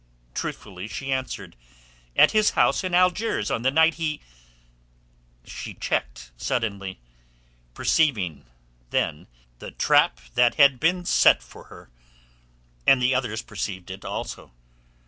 Truthfully 0.33 0.87
she 0.87 1.11
answered. 1.11 1.55
"At 2.15 2.31
his 2.31 2.49
house 2.57 2.83
in 2.83 2.95
Algiers 2.95 3.51
on 3.51 3.61
the 3.61 3.69
night 3.69 3.93
he...." 4.01 4.19
She 5.45 5.75
checked 5.75 6.31
suddenly, 6.37 6.99
perceiving 7.75 8.45
then 8.89 9.27
the 9.59 9.69
trap 9.69 10.19
that 10.33 10.55
had 10.55 10.79
been 10.79 11.05
set 11.05 11.43
for 11.43 11.65
her. 11.65 11.91
And 12.87 12.99
the 12.99 13.13
others 13.13 13.43
perceived 13.43 13.91
it 13.91 14.03
also. 14.03 14.51